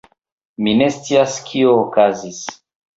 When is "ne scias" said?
0.79-1.37